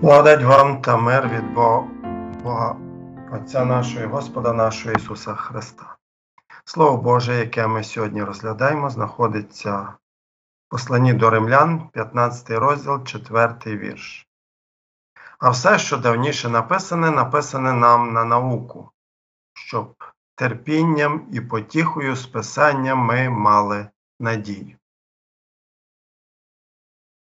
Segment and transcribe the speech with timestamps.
[0.00, 2.76] Благодать вам та мир від Бога,
[3.32, 5.96] Отця нашого і Господа нашого Ісуса Христа.
[6.64, 9.96] Слово Боже, яке ми сьогодні розглядаємо, знаходиться в
[10.68, 14.26] посланні до римлян, 15 розділ, 4 вірш.
[15.38, 18.90] А все, що давніше написане, написане нам на науку,
[19.54, 19.94] щоб
[20.34, 23.88] терпінням і потіхою з писанням ми мали
[24.20, 24.77] надію.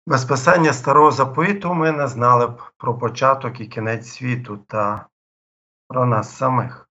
[0.07, 5.07] Без писання старого заповіту ми не знали б про початок і кінець світу та
[5.87, 6.89] про нас самих.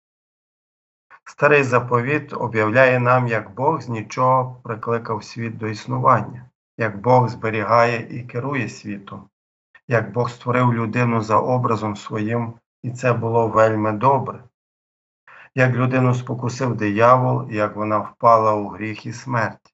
[1.24, 8.18] Старий заповіт об'являє нам, як Бог з нічого прикликав світ до існування, як Бог зберігає
[8.18, 9.30] і керує світом,
[9.88, 12.54] як Бог створив людину за образом своїм,
[12.84, 14.44] і це було вельми добре,
[15.56, 19.67] як людину спокусив диявол, як вона впала у гріх і смерть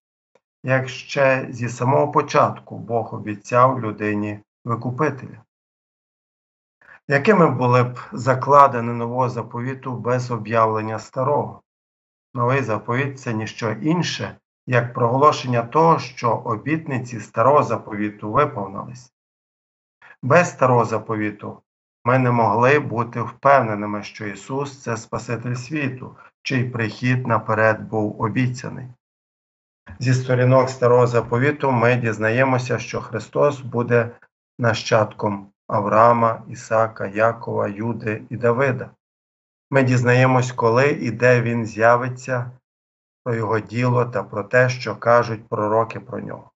[0.63, 5.41] як ще зі самого початку Бог обіцяв людині Викупителя.
[7.07, 11.61] Якими були б закладені нового заповіту без об'явлення старого?
[12.33, 19.13] Новий заповіт це ніщо інше, як проголошення того, що обітниці старого заповіту виповнились.
[20.21, 21.61] Без старого заповіту
[22.05, 28.87] ми не могли бути впевненими, що Ісус це Спаситель світу, чий прихід наперед був обіцяний.
[29.99, 34.11] Зі сторінок старого заповіту ми дізнаємося, що Христос буде
[34.59, 38.89] нащадком Авраама, Ісака, Якова, Юди і Давида.
[39.71, 42.51] Ми дізнаємось, коли і де Він з'явиться,
[43.23, 46.51] про його діло та про те, що кажуть пророки про нього.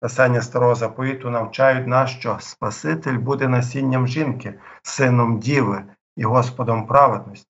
[0.00, 5.84] Писання старого заповіту навчають нас, що Спаситель буде насінням жінки, сином Діви
[6.16, 7.48] і Господом праведності.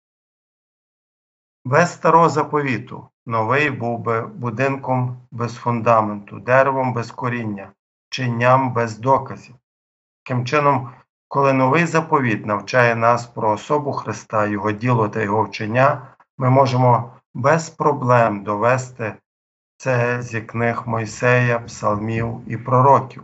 [1.64, 7.73] Без старого заповіту новий був би будинком без фундаменту, деревом без коріння,
[8.11, 9.55] чинням без доказів.
[10.23, 10.91] Таким чином,
[11.28, 17.12] коли новий заповіт навчає нас про особу Христа, Його діло та Його вчення, ми можемо
[17.34, 19.15] без проблем довести
[19.77, 23.22] це зі книг Мойсея, псалмів і пророків.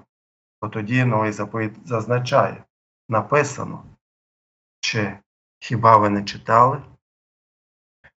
[0.62, 2.64] Бо тоді новий заповіт зазначає
[3.08, 3.84] написано,
[4.80, 5.18] чи
[5.58, 6.82] хіба ви не читали?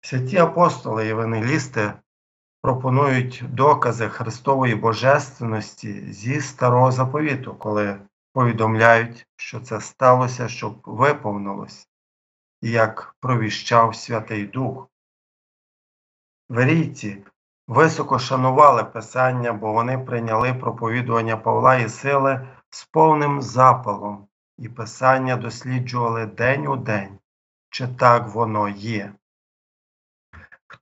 [0.02, 1.92] Святі апостоли і евангелісти
[2.62, 8.00] пропонують докази Христової Божественності зі старого заповіту, коли
[8.32, 11.88] повідомляють, що це сталося, щоб виповнилось,
[12.62, 14.88] як провіщав Святий Дух.
[16.48, 17.24] Верійці
[17.68, 24.28] високо шанували Писання, бо вони прийняли проповідування Павла і сили з повним запалом,
[24.58, 27.18] і Писання досліджували день у день,
[27.70, 29.12] чи так воно є.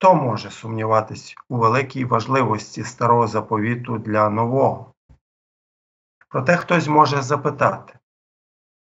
[0.00, 4.94] Хто може сумніватись у великій важливості старого заповіту для нового?
[6.28, 7.98] Проте хтось може запитати,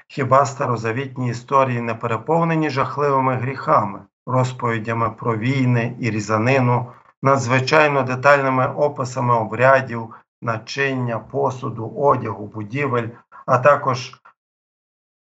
[0.07, 6.91] хіба старозавітні історії не переповнені жахливими гріхами, розповідями про війни і різанину,
[7.21, 13.09] надзвичайно детальними описами обрядів, начиння, посуду, одягу, будівель,
[13.45, 14.21] а також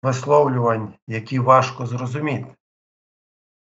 [0.04, 2.56] висловлювань, які важко зрозуміти?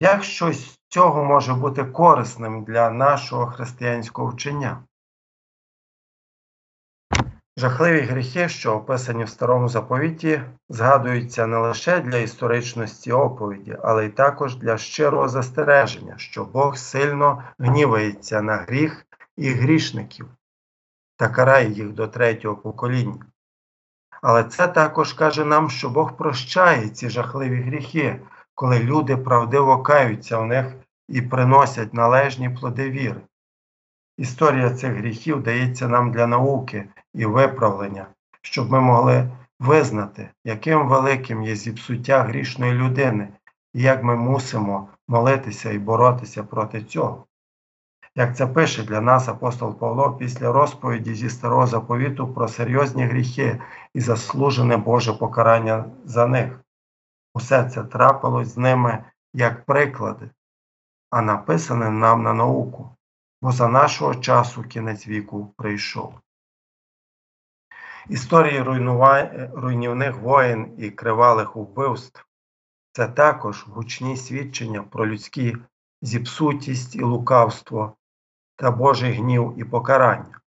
[0.00, 4.84] Як щось цього може бути корисним для нашого християнського вчення?
[7.56, 14.08] Жахливі гріхи, що описані в старому заповіті, згадуються не лише для історичності оповіді, але й
[14.08, 20.28] також для щирого застереження, що Бог сильно гнівається на гріх і грішників
[21.16, 23.24] та карає їх до третього покоління.
[24.22, 28.20] Але це також каже нам, що Бог прощає ці жахливі гріхи,
[28.60, 30.66] коли люди правдиво каються в них
[31.08, 33.20] і приносять належні плоди віри.
[34.18, 38.06] Історія цих гріхів дається нам для науки і виправлення,
[38.42, 43.28] щоб ми могли визнати, яким великим є зіпсуття грішної людини
[43.74, 47.26] і як ми мусимо молитися і боротися проти цього.
[48.14, 53.60] Як це пише для нас апостол Павло після розповіді зі старого заповіту про серйозні гріхи
[53.94, 56.60] і заслужене Боже покарання за них.
[57.34, 59.04] Усе це трапилось з ними
[59.34, 60.30] як приклади,
[61.10, 62.96] а написане нам на науку,
[63.42, 66.14] бо за нашого часу кінець віку прийшов.
[68.08, 68.62] Історії
[69.52, 72.26] руйнівних воєн і кривалих вбивств
[72.92, 75.56] це також гучні свідчення про людські
[76.02, 77.96] зіпсутість і лукавство
[78.56, 80.39] та Божий гнів і покарання.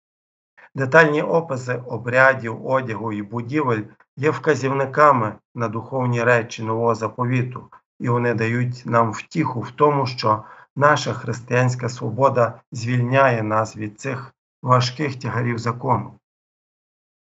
[0.74, 3.82] Детальні описи обрядів, одягу і будівель
[4.16, 7.68] є вказівниками на духовні речі нового заповіту,
[8.00, 10.44] і вони дають нам втіху в тому, що
[10.76, 16.14] наша християнська свобода звільняє нас від цих важких тягарів закону.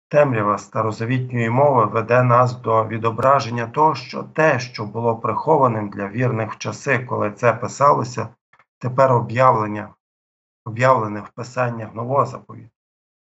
[0.08, 6.52] Темрява старозавітньої мови веде нас до відображення того, що те, що було прихованим для вірних
[6.52, 8.28] в часи, коли це писалося,
[8.78, 12.73] тепер об'явлене в писаннях нового заповіту.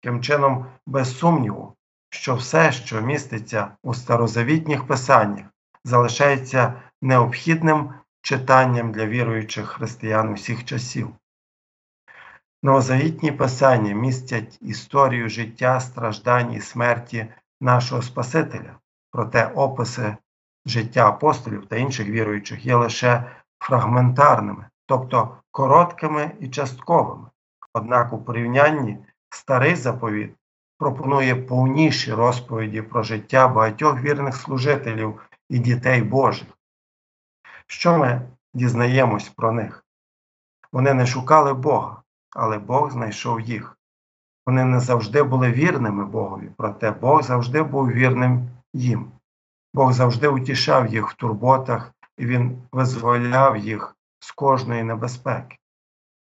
[0.01, 1.73] Таким чином, без сумніву,
[2.09, 5.45] що все, що міститься у старозавітніх писаннях,
[5.83, 11.09] залишається необхідним читанням для віруючих християн усіх часів.
[12.63, 17.27] Новозавітні писання містять історію життя, страждань і смерті
[17.61, 18.75] нашого Спасителя,
[19.11, 20.17] проте описи
[20.65, 23.23] життя апостолів та інших віруючих є лише
[23.59, 27.29] фрагментарними, тобто короткими і частковими.
[27.73, 28.97] Однак у порівнянні
[29.37, 30.35] старий заповіт
[30.77, 36.47] пропонує повніші розповіді про життя багатьох вірних служителів і дітей Божих.
[37.67, 38.21] Що ми
[38.53, 39.85] дізнаємось про них?
[40.71, 42.01] Вони не шукали Бога,
[42.35, 43.77] але Бог знайшов їх.
[44.45, 49.11] Вони не завжди були вірними Богові, проте Бог завжди був вірним їм.
[49.73, 55.57] Бог завжди утішав їх в турботах, і Він визволяв їх з кожної небезпеки.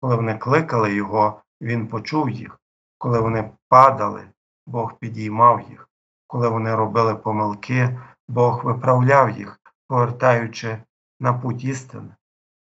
[0.00, 2.58] Коли вони кликали Його, Він почув їх.
[3.04, 4.28] Коли вони падали,
[4.66, 5.88] Бог підіймав їх.
[6.26, 10.78] Коли вони робили помилки, Бог виправляв їх, повертаючи
[11.20, 12.14] на путь істини.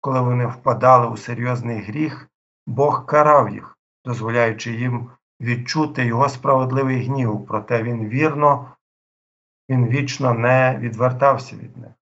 [0.00, 2.28] Коли вони впадали у серйозний гріх,
[2.66, 5.10] Бог карав їх, дозволяючи їм
[5.40, 8.76] відчути його справедливий гнів, проте він вірно,
[9.70, 11.92] він вічно не відвертався від них.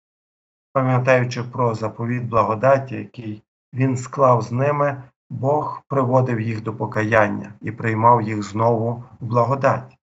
[0.72, 3.42] Пам'ятаючи про заповіт благодаті, який
[3.74, 9.96] він склав з ними, Бог приводив їх до покаяння і приймав їх знову в благодаті.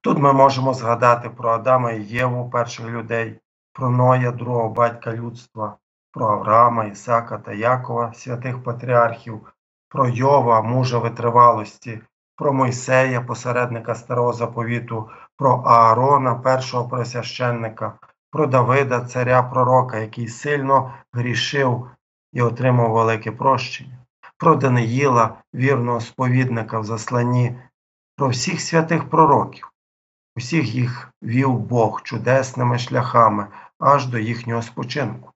[0.00, 3.40] Тут ми можемо згадати про Адама і Єву, перших людей,
[3.72, 5.76] про Ноя, другого батька людства,
[6.12, 9.52] про Авраама, Ісака та Якова, святих патріархів,
[9.88, 12.00] про Йова, мужа витривалості,
[12.36, 17.92] про Мойсея, посередника старого заповіту, про Аарона, першого просвященника,
[18.30, 21.90] про Давида, царя пророка, який сильно грішив
[22.32, 23.98] і отримав велике прощення,
[24.36, 27.56] про Даниїла, вірного сповідника в засланні,
[28.16, 29.72] про всіх святих пророків.
[30.36, 33.46] Усіх їх вів Бог чудесними шляхами
[33.78, 35.32] аж до їхнього спочинку.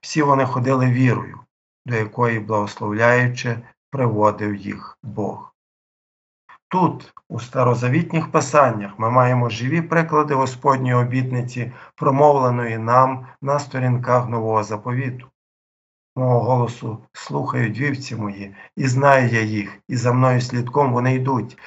[0.00, 1.40] Всі вони ходили вірою,
[1.86, 3.58] до якої, благословляючи,
[3.90, 5.52] приводив їх Бог.
[6.68, 14.64] Тут, у старозавітніх писаннях, ми маємо живі приклади Господньої обітниці, промовленої нам на сторінках нового
[14.64, 15.26] заповіту.
[16.18, 21.58] Мого голосу слухають вівці мої, і знаю я їх, і за мною слідком вони йдуть,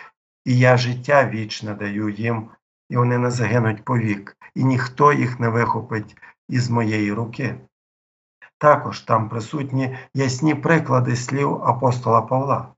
[0.45, 2.49] і я життя вічне даю їм,
[2.89, 6.17] і вони не загинуть повік, і ніхто їх не вихопить
[6.47, 7.55] із моєї руки.
[8.57, 12.73] Також там присутні ясні приклади слів апостола Павла.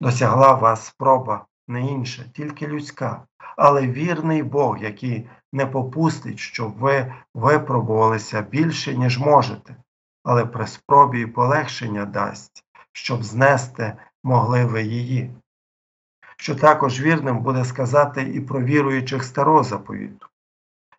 [0.00, 3.22] Досягла вас спроба не інша, тільки людська,
[3.56, 9.76] але вірний Бог, який не попустить, щоб ви випробувалися більше, ніж можете,
[10.24, 15.30] але при спробі і полегшення дасть, щоб знести могли ви її.
[16.36, 20.26] Що також вірним буде сказати і про віруючих старого заповіту.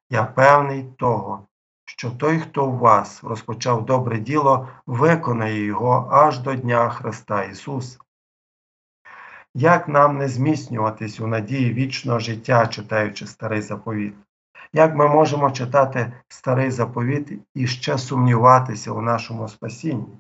[0.09, 1.47] Я певний того,
[1.85, 8.00] що той, хто у вас розпочав добре діло, виконає його аж до Дня Христа Ісуса.
[9.53, 14.13] Як нам не зміцнюватись у надії вічного життя, читаючи старий заповіт?
[14.74, 20.18] Як ми можемо читати старий заповіт і ще сумніватися у нашому спасінні?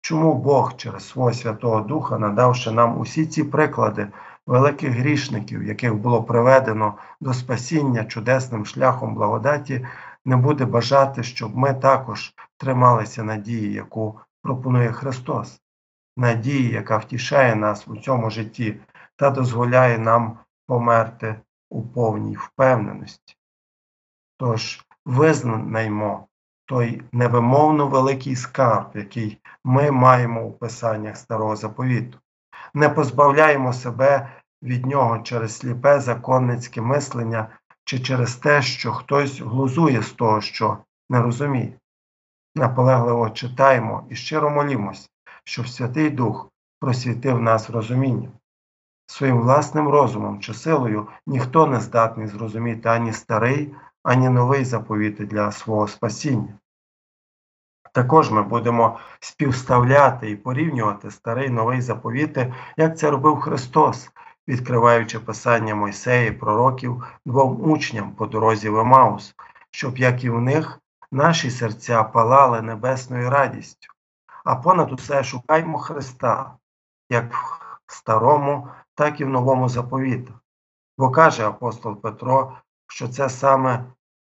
[0.00, 4.08] Чому Бог через свого Святого Духа, надавши нам усі ці приклади
[4.46, 9.86] великих грішників, яких було приведено до спасіння чудесним шляхом благодаті,
[10.24, 15.60] не буде бажати, щоб ми також трималися надії, яку пропонує Христос,
[16.16, 18.80] надії, яка втішає нас у цьому житті
[19.16, 23.36] та дозволяє нам померти у повній впевненості.
[24.40, 26.26] Тож визнаймо
[26.66, 32.18] той невимовно великий скарб, який ми маємо у писаннях Старого Заповіту,
[32.74, 34.28] не позбавляємо себе
[34.62, 37.48] від нього через сліпе законницьке мислення
[37.84, 40.78] чи через те, що хтось глузує з того, що
[41.10, 41.72] не розуміє.
[42.54, 45.10] Наполегливо читаємо і щиро молімось,
[45.44, 46.48] щоб Святий Дух
[46.80, 48.32] просвітив нас розумінням.
[49.06, 55.52] Своїм власним розумом чи силою ніхто не здатний зрозуміти ані старий, ані новий заповіти для
[55.52, 56.58] свого спасіння.
[57.92, 64.10] Також ми будемо співставляти і порівнювати старий новий заповіти, як це робив Христос,
[64.48, 69.34] відкриваючи писання Мойсея пророків двом учням по дорозі в Емаус,
[69.70, 70.80] щоб, як і в них,
[71.12, 73.92] наші серця палали небесною радістю,
[74.44, 76.56] а понад усе шукаймо Христа,
[77.10, 77.34] як
[77.86, 80.34] в старому, так і в новому заповіту.
[80.98, 82.56] Бо каже апостол Петро,
[82.90, 83.84] що це саме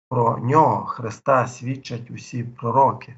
[0.09, 3.15] про нього Христа свідчать усі пророки,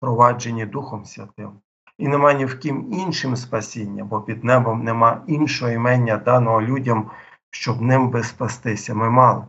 [0.00, 1.52] проваджені Духом Святим.
[1.98, 7.10] І нема ні в ким іншим спасіння, бо під небом нема іншого імення даного людям,
[7.50, 9.44] щоб ним би спастися ми мали.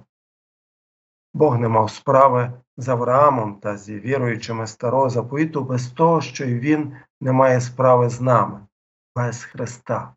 [1.34, 6.60] Бог не мав справи з Авраамом та зі віруючими старого заповіту без того, що й
[6.60, 8.60] він не має справи з нами,
[9.16, 10.16] без Христа.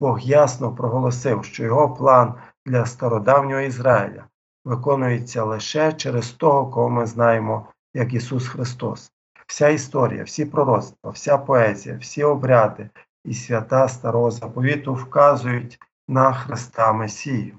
[0.00, 2.34] Бог ясно проголосив, що його план
[2.66, 4.24] для стародавнього Ізраїля
[4.66, 9.12] виконується лише через того, кого ми знаємо, як Ісус Христос.
[9.46, 12.88] Вся історія, всі пророцтва, вся поезія, всі обряди
[13.24, 17.54] і свята старого заповіту вказують на Христа Месію.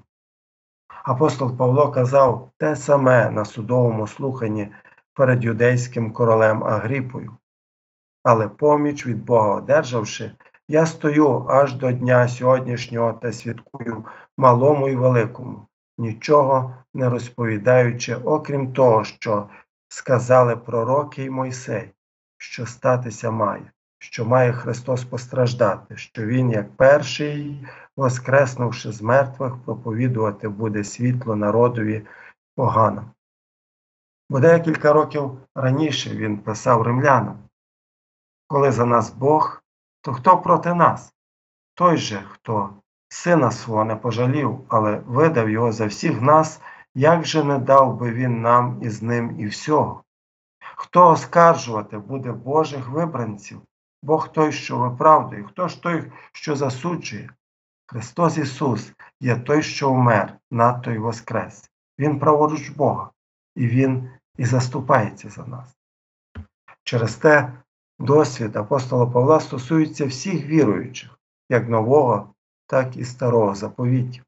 [1.04, 4.68] Апостол Павло казав те саме на судовому слуханні
[5.14, 7.36] перед юдейським королем Агріпою.
[8.22, 10.32] Але поміч від Бога одержавши,
[10.68, 14.04] я стою аж до дня сьогоднішнього та святкую
[14.36, 15.67] малому і великому,
[15.98, 19.48] нічого не розповідаючи, окрім того, що
[19.88, 21.90] сказали пророки й Мойсей,
[22.38, 30.48] що статися має, що має Христос постраждати, що Він, як перший, воскреснувши з мертвих, проповідувати
[30.48, 32.06] буде світло народові
[32.56, 33.10] поганим.
[34.30, 37.38] Бо декілька років раніше він писав римлянам,
[38.46, 39.62] коли за нас Бог,
[40.00, 41.14] то хто проти нас?
[41.74, 42.70] Той же, хто
[43.08, 46.60] сина свого не пожалів, але видав його за всіх нас,
[46.94, 50.02] як же не дав би він нам із ним і всього?
[50.76, 53.60] Хто оскаржувати буде Божих вибранців?
[54.02, 57.30] Бог той, що виправдує, хто ж той, що засуджує?
[57.86, 61.70] Христос Ісус є той, що вмер, надто й воскрес.
[61.98, 63.10] Він праворуч Бога,
[63.56, 65.76] і Він і заступається за нас.
[66.84, 67.52] Через те
[67.98, 72.34] досвід апостола Павла стосується всіх віруючих, як нового,
[72.68, 74.24] так і старого заповітів.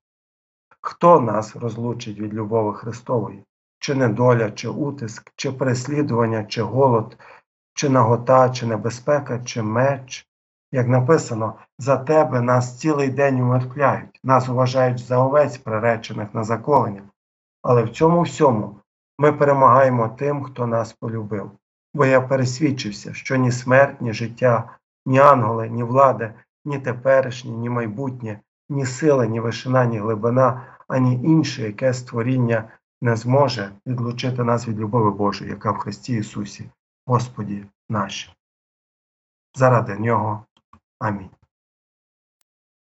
[0.80, 3.44] Хто нас розлучить від любові Христової?
[3.78, 7.16] Чи недоля, чи утиск, чи переслідування, чи голод,
[7.74, 10.26] чи нагота, чи небезпека, чи меч?
[10.72, 17.02] Як написано, за тебе нас цілий день умертвляють, нас вважають за овець, приречених на заколення.
[17.62, 18.80] Але в цьому всьому
[19.18, 21.50] ми перемагаємо тим, хто нас полюбив.
[21.94, 27.70] Бо я пересвідчився, що ні смерть, ні життя, ні ангели, ні влади, ні теперішнє, ні
[27.70, 32.68] майбутнє, ні сила, ні вишина, ні глибина, ані інше яке створіння
[33.02, 36.70] не зможе відлучити нас від любові Божої, яка в Христі Ісусі,
[37.06, 38.30] Господі наші.
[39.54, 40.44] Заради Нього.
[40.98, 41.30] Амінь.